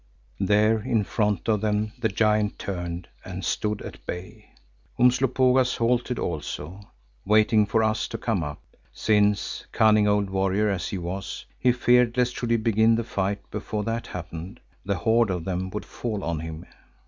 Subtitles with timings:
[0.39, 4.49] There in front of them the giant turned and stood at bay.
[4.99, 6.79] Umslopogaas halted also,
[7.23, 8.59] waiting for us to come up,
[8.91, 13.47] since, cunning old warrior as he was, he feared lest should he begin the fight
[13.51, 16.65] before that happened, the horde of them would fall on him.